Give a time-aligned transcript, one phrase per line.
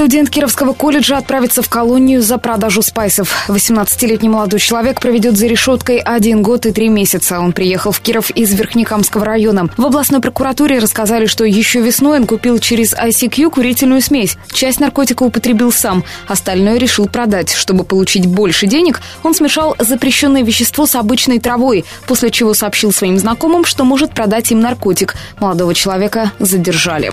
[0.00, 3.46] Студент Кировского колледжа отправится в колонию за продажу спайсов.
[3.48, 7.38] 18-летний молодой человек проведет за решеткой один год и три месяца.
[7.38, 9.68] Он приехал в Киров из Верхнекамского района.
[9.76, 14.38] В областной прокуратуре рассказали, что еще весной он купил через ICQ курительную смесь.
[14.50, 17.52] Часть наркотика употребил сам, остальное решил продать.
[17.52, 23.18] Чтобы получить больше денег, он смешал запрещенное вещество с обычной травой, после чего сообщил своим
[23.18, 25.14] знакомым, что может продать им наркотик.
[25.40, 27.12] Молодого человека задержали.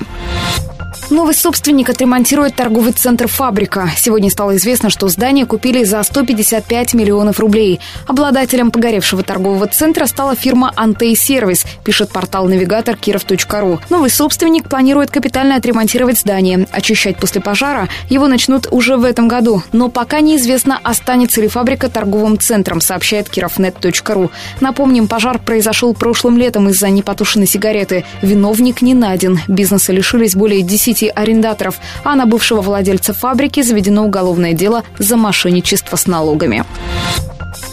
[1.10, 3.90] Новый собственник отремонтирует торговый центр «Фабрика».
[3.98, 7.80] Сегодня стало известно, что здание купили за 155 миллионов рублей.
[8.06, 13.80] Обладателем погоревшего торгового центра стала фирма «Антей Сервис», пишет портал навигатор киров.ру.
[13.90, 16.68] Новый собственник планирует капитально отремонтировать здание.
[16.72, 19.64] Очищать после пожара его начнут уже в этом году.
[19.72, 24.30] Но пока неизвестно, останется ли фабрика торговым центром, сообщает кировнет.ру.
[24.62, 28.06] Напомним, пожар произошел прошлым летом из-за непотушенной сигареты.
[28.22, 29.40] Виновник не найден.
[29.48, 35.18] Бизнеса лишились более 10 10 арендаторов, а на бывшего владельца фабрики заведено уголовное дело за
[35.18, 36.64] мошенничество с налогами.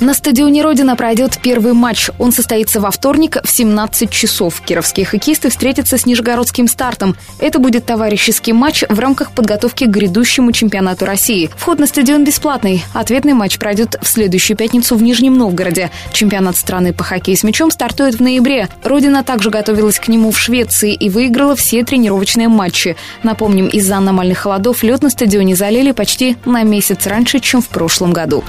[0.04, 2.10] На стадионе «Родина» пройдет первый матч.
[2.18, 4.60] Он состоится во вторник в 17 часов.
[4.60, 7.16] Кировские хоккеисты встретятся с Нижегородским стартом.
[7.38, 11.48] Это будет товарищеский матч в рамках подготовки к грядущему чемпионату России.
[11.56, 12.84] Вход на стадион бесплатный.
[12.92, 15.90] Ответный матч пройдет в следующую пятницу в Нижнем Новгороде.
[16.12, 18.68] Чемпионат страны по хоккею с мячом стартует в ноябре.
[18.82, 22.94] «Родина» также готовилась к нему в Швеции и выиграла все тренировочные матчи.
[23.22, 28.12] Напомним, из-за аномальных холодов лед на стадионе залили почти на месяц раньше, чем в прошлом
[28.12, 28.44] году.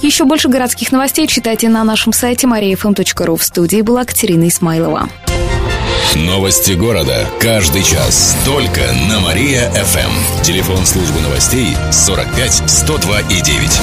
[0.00, 3.36] Еще больше городских новостей читайте на нашем сайте mariafm.ru.
[3.36, 5.08] В студии была Катерина Исмайлова.
[6.14, 7.26] Новости города.
[7.40, 8.36] Каждый час.
[8.44, 10.42] Только на Мария-ФМ.
[10.42, 13.80] Телефон службы новостей 45 102 и 9.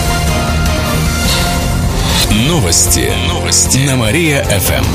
[2.47, 3.11] Новости.
[3.27, 3.79] Новости.
[3.79, 4.85] На Мария-ФМ.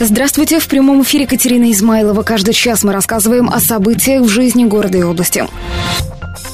[0.00, 0.60] Здравствуйте!
[0.60, 2.22] В прямом эфире Катерина Измайлова.
[2.22, 5.44] Каждый час мы рассказываем о событиях в жизни города и области.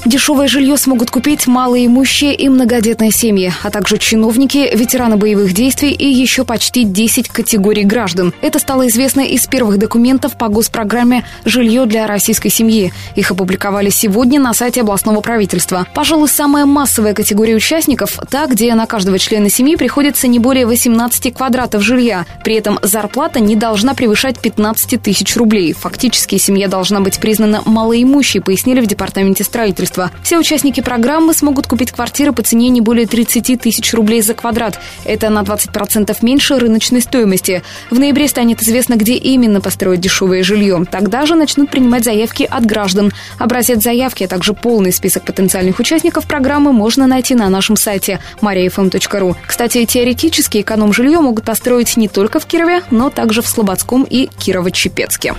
[0.05, 6.07] Дешевое жилье смогут купить малоимущие и многодетные семьи, а также чиновники, ветераны боевых действий и
[6.07, 8.35] еще почти 10 категорий граждан.
[8.43, 12.93] Это стало известно из первых документов по госпрограмме «Жилье для российской семьи».
[13.17, 15.87] Их опубликовали сегодня на сайте областного правительства.
[15.95, 21.33] Пожалуй, самая массовая категория участников– та, где на каждого члена семьи приходится не более 18
[21.33, 22.27] квадратов жилья.
[22.45, 25.73] При этом зарплата не должна превышать 15 тысяч рублей.
[25.73, 30.11] Фактически семья должна быть признана малоимущей, пояснили в департаменте строительства строительства.
[30.23, 34.79] Все участники программы смогут купить квартиры по цене не более 30 тысяч рублей за квадрат.
[35.05, 37.63] Это на 20% меньше рыночной стоимости.
[37.91, 40.85] В ноябре станет известно, где именно построить дешевое жилье.
[40.91, 43.13] Тогда же начнут принимать заявки от граждан.
[43.39, 49.37] Образец заявки, а также полный список потенциальных участников программы можно найти на нашем сайте mariafm.ru.
[49.47, 55.35] Кстати, теоретически эконом-жилье могут построить не только в Кирове, но также в Слободском и Кирово-Чепецке.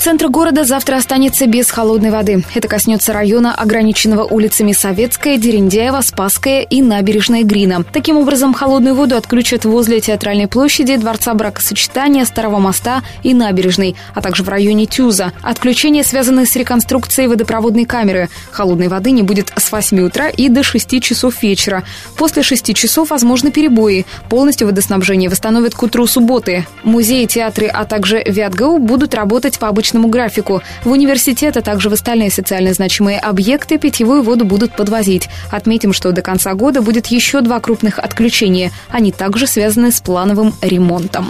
[0.00, 2.42] Центр города завтра останется без холодной воды.
[2.54, 7.84] Это коснется района, ограниченного улицами Советская, Дерендяева, Спасская и Набережная Грина.
[7.92, 14.22] Таким образом, холодную воду отключат возле Театральной площади, Дворца бракосочетания, Старого моста и Набережной, а
[14.22, 15.34] также в районе Тюза.
[15.42, 18.30] Отключения связаны с реконструкцией водопроводной камеры.
[18.52, 21.84] Холодной воды не будет с 8 утра и до 6 часов вечера.
[22.16, 24.06] После 6 часов возможны перебои.
[24.30, 26.66] Полностью водоснабжение восстановят к утру субботы.
[26.84, 30.62] Музеи, театры, а также ВиатГУ будут работать по обычному обычному графику.
[30.84, 35.28] В университет, а также в остальные социально значимые объекты питьевую воду будут подвозить.
[35.50, 38.70] Отметим, что до конца года будет еще два крупных отключения.
[38.90, 41.26] Они также связаны с плановым ремонтом.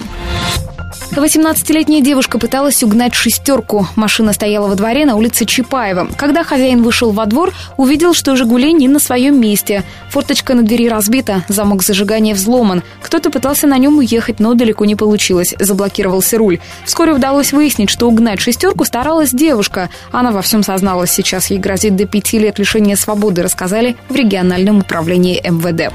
[0.91, 3.87] 18-летняя девушка пыталась угнать шестерку.
[3.95, 6.09] Машина стояла во дворе на улице Чапаева.
[6.17, 9.84] Когда хозяин вышел во двор, увидел, что «Жигули» не на своем месте.
[10.11, 12.83] Форточка на двери разбита, замок зажигания взломан.
[13.03, 15.55] Кто-то пытался на нем уехать, но далеко не получилось.
[15.59, 16.59] Заблокировался руль.
[16.84, 19.91] Вскоре удалось выяснить, что угнать шестерку старалась девушка.
[20.11, 21.11] Она во всем созналась.
[21.11, 25.93] Сейчас ей грозит до пяти лет лишения свободы, рассказали в региональном управлении МВД.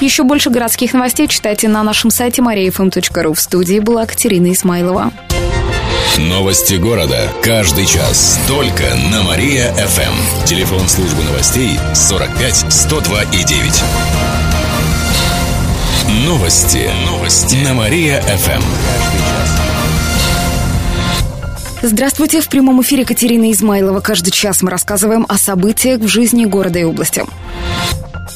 [0.00, 3.34] Еще больше городских новостей читайте на нашем сайте mariafm.ru.
[3.34, 5.12] В студии была Катерина Исмайлова.
[6.18, 7.28] Новости города.
[7.42, 8.38] Каждый час.
[8.46, 10.44] Только на Мария-ФМ.
[10.44, 13.82] Телефон службы новостей 45 102 и 9.
[16.26, 16.90] Новости.
[17.06, 17.56] Новости.
[17.64, 18.62] На Мария-ФМ.
[21.80, 22.40] Здравствуйте!
[22.40, 24.00] В прямом эфире Катерина Измайлова.
[24.00, 27.24] Каждый час мы рассказываем о событиях в жизни города и области.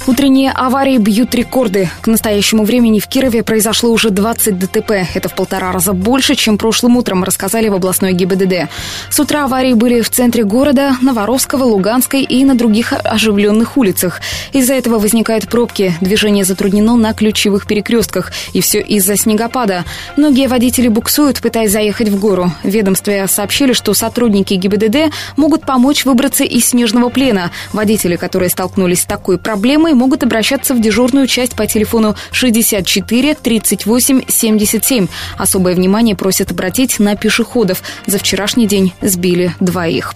[0.08, 1.90] Утренние аварии бьют рекорды.
[2.00, 4.92] К настоящему времени в Кирове произошло уже 20 ДТП.
[5.14, 8.70] Это в полтора раза больше, чем прошлым утром, рассказали в областной ГИБДД.
[9.10, 14.20] С утра аварии были в центре города, на Воровского, Луганской и на других оживленных улицах.
[14.52, 15.92] Из-за этого возникают пробки.
[16.00, 18.30] Движение затруднено на ключевых перекрестках.
[18.52, 19.84] И все из-за снегопада.
[20.16, 22.52] Многие водители буксуют, пытаясь заехать в гору.
[22.62, 27.50] Ведомстве сообщили, что сотрудники ГИБДД могут помочь выбраться из снежного плена.
[27.72, 34.22] Водители, которые столкнулись с такой проблемой, могут обращаться в дежурную часть по телефону 64 38
[34.28, 35.08] 77.
[35.37, 37.82] Особое внимание просят обратить на пешеходов.
[38.06, 40.14] За вчерашний день сбили двоих.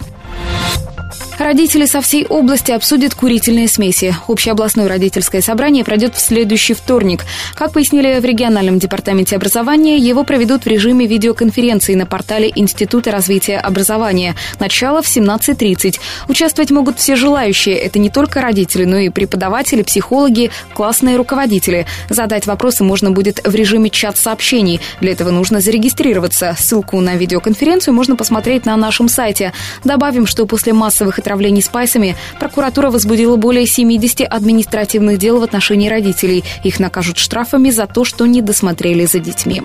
[1.41, 4.15] Родители со всей области обсудят курительные смеси.
[4.27, 7.25] Общеобластное родительское собрание пройдет в следующий вторник.
[7.55, 13.57] Как пояснили в региональном департаменте образования, его проведут в режиме видеоконференции на портале Института развития
[13.57, 14.35] образования.
[14.59, 15.99] Начало в 17.30.
[16.29, 17.75] Участвовать могут все желающие.
[17.75, 21.87] Это не только родители, но и преподаватели, психологи, классные руководители.
[22.07, 24.79] Задать вопросы можно будет в режиме чат-сообщений.
[24.99, 26.55] Для этого нужно зарегистрироваться.
[26.59, 29.53] Ссылку на видеоконференцию можно посмотреть на нашем сайте.
[29.83, 35.87] Добавим, что после массовых и отравлений спайсами, прокуратура возбудила более 70 административных дел в отношении
[35.87, 36.43] родителей.
[36.63, 39.61] Их накажут штрафами за то, что не досмотрели за детьми.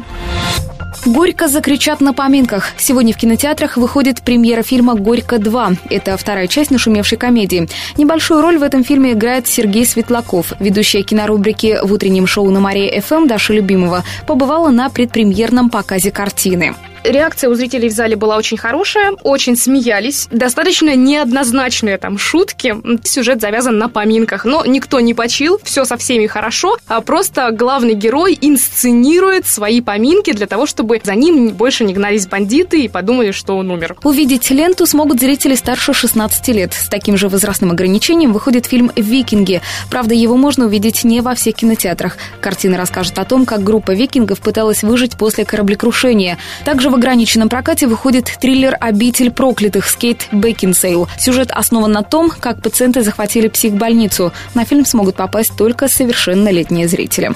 [1.05, 2.71] «Горько закричат на поминках».
[2.79, 5.77] Сегодня в кинотеатрах выходит премьера фильма «Горько 2».
[5.91, 7.69] Это вторая часть нашумевшей комедии.
[7.97, 10.53] Небольшую роль в этом фильме играет Сергей Светлаков.
[10.61, 16.75] Ведущая кинорубрики в утреннем шоу на Мария ФМ Даша Любимова побывала на предпремьерном показе картины.
[17.07, 20.27] Реакция у зрителей в зале была очень хорошая, очень смеялись.
[20.33, 22.75] Достаточно неоднозначные там шутки.
[23.05, 27.95] Сюжет завязан на поминках, но никто не почил, все со всеми хорошо, а просто главный
[27.95, 33.31] герой инсценирует свои поминки для того, чтобы за ним больше не гнались бандиты и подумали,
[33.31, 33.97] что он умер.
[34.03, 36.75] Увидеть ленту смогут зрители старше 16 лет.
[36.75, 39.63] С таким же возрастным ограничением выходит фильм «Викинги».
[39.91, 42.17] Правда, его можно увидеть не во всех кинотеатрах.
[42.41, 46.39] Картина расскажет о том, как группа викингов пыталась выжить после кораблекрушения.
[46.65, 51.09] Также в ограниченном прокате выходит триллер «Обитель проклятых» с Кейт Бекинсейл.
[51.19, 54.33] Сюжет основан на том, как пациенты захватили психбольницу.
[54.55, 57.33] На фильм смогут попасть только совершеннолетние зрители.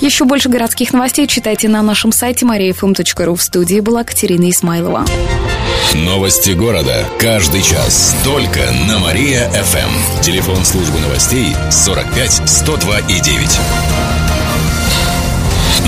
[0.00, 3.36] Еще больше городских новостей читайте на нашем сайте mariafm.ru.
[3.36, 5.04] В студии была Катерина Исмайлова.
[5.94, 7.04] Новости города.
[7.18, 8.16] Каждый час.
[8.24, 10.22] Только на Мария-ФМ.
[10.22, 14.21] Телефон службы новостей 45 102 и 9.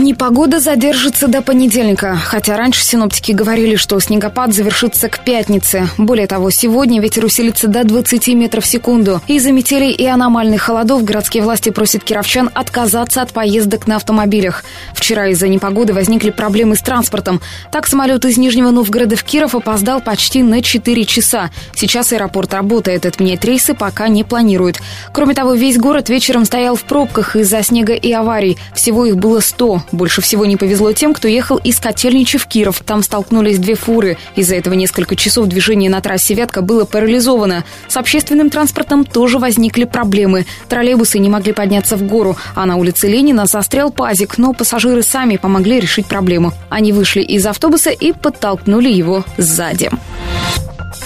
[0.00, 5.88] Непогода задержится до понедельника, хотя раньше синоптики говорили, что снегопад завершится к пятнице.
[5.98, 9.20] Более того, сегодня ветер усилится до 20 метров в секунду.
[9.26, 14.64] Из-за метелей и аномальных холодов городские власти просят кировчан отказаться от поездок на автомобилях.
[14.94, 17.42] Вчера из-за непогоды возникли проблемы с транспортом.
[17.70, 21.50] Так самолет из Нижнего Новгорода в Киров опоздал почти на 4 часа.
[21.74, 24.80] Сейчас аэропорт работает, отменять рейсы пока не планирует.
[25.12, 28.56] Кроме того, весь город вечером стоял в пробках из-за снега и аварий.
[28.74, 29.82] Всего их было 100.
[29.92, 32.80] Больше всего не повезло тем, кто ехал из Котельничи в Киров.
[32.84, 34.16] Там столкнулись две фуры.
[34.36, 37.64] Из-за этого несколько часов движение на трассе Вятка было парализовано.
[37.88, 40.46] С общественным транспортом тоже возникли проблемы.
[40.68, 45.36] Троллейбусы не могли подняться в гору, а на улице Ленина застрял пазик, но пассажиры сами
[45.36, 46.52] помогли решить проблему.
[46.68, 49.90] Они вышли из автобуса и подтолкнули его сзади.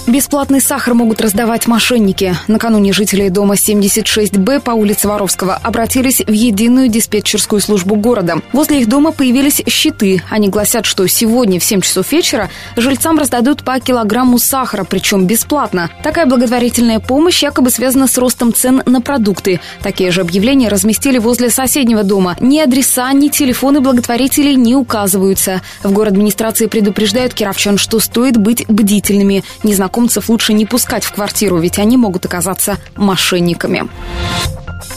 [0.07, 2.35] Бесплатный сахар могут раздавать мошенники.
[2.49, 8.41] Накануне жители дома 76Б по улице Воровского обратились в единую диспетчерскую службу города.
[8.53, 10.23] Возле их дома появились щиты.
[10.31, 15.91] Они гласят, что сегодня в 7 часов вечера жильцам раздадут по килограмму сахара, причем бесплатно.
[16.03, 19.61] Такая благотворительная помощь якобы связана с ростом цен на продукты.
[19.83, 22.37] Такие же объявления разместили возле соседнего дома.
[22.41, 25.63] Ни адреса, ни телефоны благотворителей не указываются.
[25.83, 29.43] В город администрации предупреждают кировчан, что стоит быть бдительными.
[29.63, 33.89] Незнакомые незнакомцев лучше не пускать в квартиру, ведь они могут оказаться мошенниками.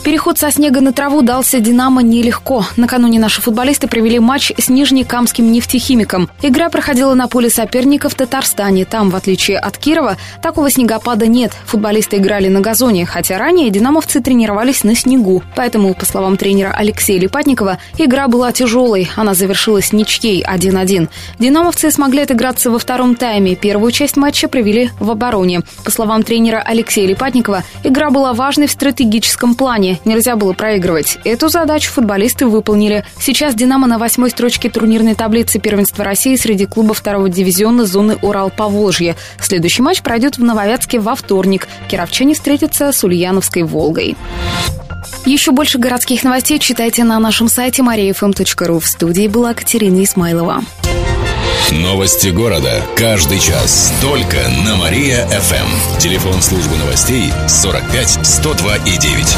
[0.04, 2.66] Переход со снега на траву дался «Динамо» нелегко.
[2.78, 6.30] Накануне наши футболисты провели матч с нижнекамским нефтехимиком.
[6.42, 8.86] Игра проходила на поле соперника в Татарстане.
[8.86, 11.54] Там, в отличие от Кирова, такого снегопада нет.
[11.66, 15.44] Футболисты играли на газоне, хотя ранее динамовцы тренировались на снегу.
[15.56, 19.10] Поэтому, по словам тренера Алексея Липатникова, игра была тяжелой.
[19.16, 21.10] Она завершилась ничьей 1-1.
[21.40, 23.56] Динамовцы смогли отыграться во втором тайме.
[23.56, 25.62] Первую часть матча провели в обороне.
[25.84, 29.87] По словам тренера Алексея Липатникова, игра была важной в стратегическом плане.
[30.06, 31.18] Нельзя было проигрывать.
[31.24, 33.06] Эту задачу футболисты выполнили.
[33.20, 39.16] Сейчас «Динамо» на восьмой строчке турнирной таблицы первенства России среди клубов второго дивизиона зоны Урал-Поволжье.
[39.40, 41.68] Следующий матч пройдет в Нововятске во вторник.
[41.88, 44.16] Кировчане встретятся с Ульяновской «Волгой».
[45.26, 48.80] Еще больше городских новостей читайте на нашем сайте mariafm.ru.
[48.80, 50.64] В студии была Катерина Исмайлова.
[51.72, 52.82] Новости города.
[52.96, 53.94] Каждый час.
[54.02, 56.00] Только на Мария-ФМ.
[56.00, 59.38] Телефон службы новостей 45 102 и 9.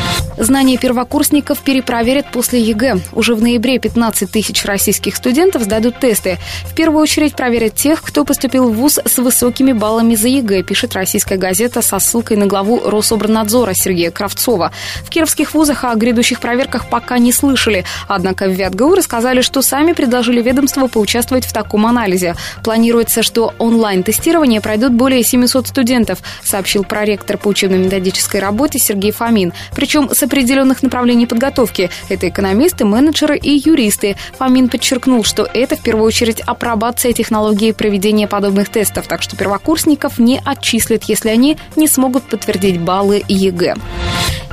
[0.37, 2.99] Знания первокурсников перепроверят после ЕГЭ.
[3.13, 6.37] Уже в ноябре 15 тысяч российских студентов сдадут тесты.
[6.65, 10.93] В первую очередь проверят тех, кто поступил в ВУЗ с высокими баллами за ЕГЭ, пишет
[10.93, 14.71] российская газета со ссылкой на главу Рособрнадзора Сергея Кравцова.
[15.03, 17.85] В кировских вузах о грядущих проверках пока не слышали.
[18.07, 22.35] Однако в ВятГУ рассказали, что сами предложили ведомству поучаствовать в таком анализе.
[22.63, 29.53] Планируется, что онлайн онлайн-тестирование пройдут более 700 студентов, сообщил проректор по учебно-методической работе Сергей Фомин.
[29.75, 31.89] Причем с определенных направлений подготовки.
[32.09, 34.15] Это экономисты, менеджеры и юристы.
[34.37, 40.19] Фомин подчеркнул, что это в первую очередь апробация технологии проведения подобных тестов, так что первокурсников
[40.19, 43.75] не отчислят, если они не смогут подтвердить баллы ЕГЭ.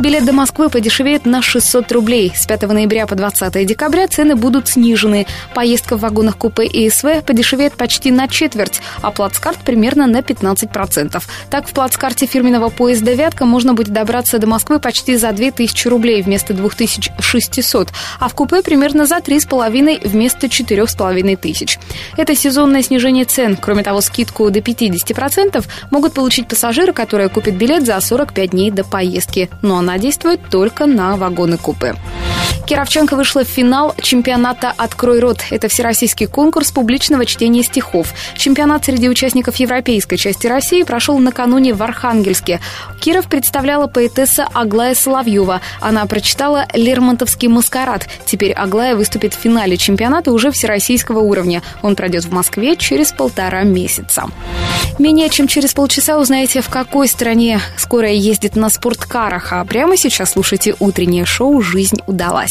[0.01, 2.33] Билет до Москвы подешевеет на 600 рублей.
[2.33, 5.27] С 5 ноября по 20 декабря цены будут снижены.
[5.57, 11.21] Поездка в вагонах купе и СВ подешевеет почти на четверть, а плацкарт примерно на 15%.
[11.51, 16.23] Так, в плацкарте фирменного поезда «Вятка» можно будет добраться до Москвы почти за 2000 рублей
[16.23, 17.89] вместо 2600,
[18.21, 21.79] а в купе примерно за 3,5 вместо 4500.
[22.17, 23.57] Это сезонное снижение цен.
[23.61, 28.85] Кроме того, скидку до 50% могут получить пассажиры, которые купят билет за 45 дней до
[28.85, 29.51] поездки.
[29.61, 31.95] Но она действует только на вагоны-купе.
[32.67, 35.39] Кировченко вышла в финал чемпионата «Открой рот».
[35.51, 38.13] Это всероссийский конкурс публичного чтения стихов.
[38.37, 42.61] Чемпионат среди участников европейской части России прошел накануне в Архангельске.
[43.01, 45.61] Киров представляла поэтесса Аглая Соловьева.
[45.81, 48.07] Она прочитала «Лермонтовский маскарад».
[48.27, 51.63] Теперь Аглая выступит в финале чемпионата уже всероссийского уровня.
[51.83, 54.27] Он пройдет в Москве через полтора месяца.
[54.99, 59.53] Менее чем через полчаса узнаете, в какой стране скорая ездит на спорткарах.
[59.53, 62.48] А прямо сейчас слушайте утреннее шоу «Жизнь удалась».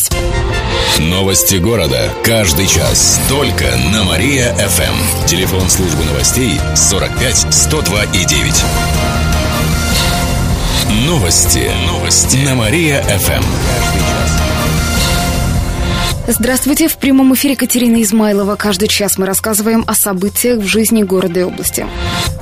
[1.00, 2.14] Новости города.
[2.24, 3.20] Каждый час.
[3.30, 5.26] Только на Мария-ФМ.
[5.26, 8.64] Телефон службы новостей 45 102 и 9.
[11.06, 11.72] Новости.
[11.88, 12.38] Новости.
[12.38, 14.47] На Мария-ФМ.
[16.30, 18.58] Здравствуйте, в прямом эфире Катерина Измайлова.
[18.58, 21.86] Каждый час мы рассказываем о событиях в жизни города и области.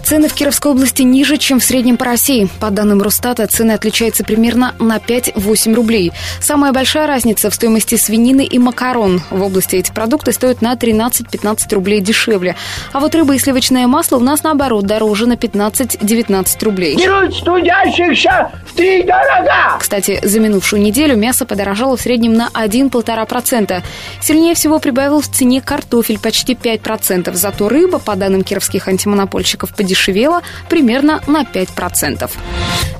[0.03, 2.47] Цены в Кировской области ниже, чем в среднем по России.
[2.59, 6.13] По данным Росстата, цены отличаются примерно на 5-8 рублей.
[6.39, 9.21] Самая большая разница в стоимости свинины и макарон.
[9.31, 12.55] В области эти продукты стоят на 13-15 рублей дешевле.
[12.91, 16.97] А вот рыба и сливочное масло у нас, наоборот, дороже на 15-19 рублей.
[16.97, 19.77] Берут студящихся в три дорога!
[19.79, 23.74] Кстати, за минувшую неделю мясо подорожало в среднем на 1-1,5%.
[24.21, 30.41] Сильнее всего прибавил в цене картофель почти 5%, зато рыба, по данным кировских антимонопольщиков, подешевела
[30.69, 32.29] примерно на 5%.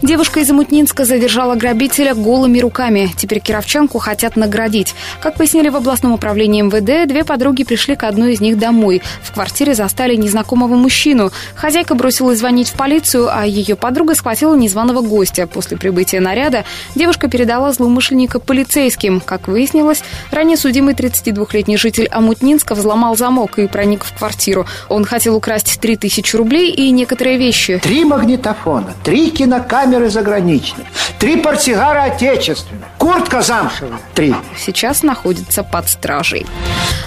[0.01, 3.12] Девушка из Амутнинска задержала грабителя голыми руками.
[3.17, 4.94] Теперь кировчанку хотят наградить.
[5.22, 9.01] Как пояснили в областном управлении МВД, две подруги пришли к одной из них домой.
[9.24, 11.32] В квартире застали незнакомого мужчину.
[11.55, 15.48] Хозяйка бросилась звонить в полицию, а ее подруга схватила незваного гостя.
[15.48, 19.22] После прибытия наряда девушка передала злоумышленника полицейским.
[19.22, 24.65] Как выяснилось, ранее Судимый 32-летний житель Амутнинска взломал замок и проник в квартиру.
[24.89, 27.79] Он хотел украсть 3000 рублей и некоторые вещи.
[27.84, 30.88] Три магнитофона, три кинокамеры заграничные,
[31.19, 34.34] три портсигара отечественные, куртка замшевая, три.
[34.57, 36.48] Сейчас находится под стражей.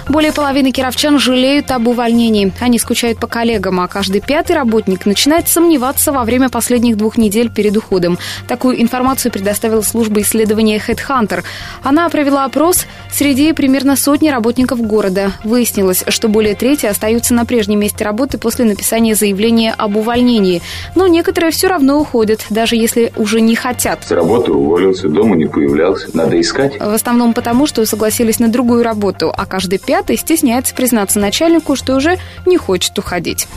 [0.09, 2.53] Более половины кировчан жалеют об увольнении.
[2.61, 7.51] Они скучают по коллегам, а каждый пятый работник начинает сомневаться во время последних двух недель
[7.51, 8.21] перед уходом.
[8.47, 11.43] Такую информацию предоставила служба исследования Headhunter.
[11.83, 15.33] Она провела опрос среди примерно сотни работников города.
[15.45, 20.63] Выяснилось, что более трети остаются на прежнем месте работы после написания заявления об увольнении.
[20.95, 24.05] Но некоторые все равно уходят, даже если уже не хотят.
[24.05, 26.09] С работы уволился, дома не появлялся.
[26.15, 26.79] Надо искать.
[26.79, 31.95] В основном потому, что согласились на другую работу, а каждый пятый стесняется признаться начальнику, что
[31.97, 33.49] уже не хочет уходить.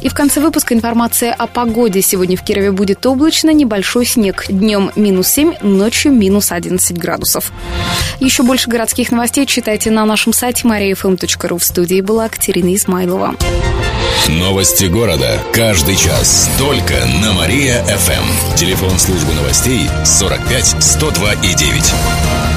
[0.00, 2.02] И в конце выпуска информация о погоде.
[2.02, 4.46] Сегодня в Кирове будет облачно, небольшой снег.
[4.48, 7.52] Днем минус 7, ночью минус 11 градусов.
[8.18, 11.58] Еще больше городских новостей читайте на нашем сайте mariafm.ru.
[11.58, 13.36] В студии была Катерина Измайлова.
[14.28, 15.40] Новости города.
[15.52, 16.50] Каждый час.
[16.58, 18.56] Только на Мария-ФМ.
[18.56, 22.51] Телефон службы новостей 45 102 и 9.